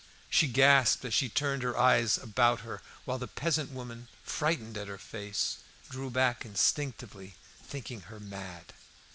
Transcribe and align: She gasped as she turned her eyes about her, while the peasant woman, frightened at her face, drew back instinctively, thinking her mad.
She 0.31 0.47
gasped 0.47 1.05
as 1.05 1.13
she 1.13 1.29
turned 1.29 1.61
her 1.61 1.77
eyes 1.77 2.17
about 2.17 2.61
her, 2.61 2.81
while 3.05 3.19
the 3.19 3.27
peasant 3.27 3.69
woman, 3.69 4.07
frightened 4.23 4.75
at 4.75 4.87
her 4.87 4.97
face, 4.97 5.57
drew 5.91 6.09
back 6.09 6.43
instinctively, 6.43 7.35
thinking 7.63 8.01
her 8.09 8.19
mad. 8.19 8.73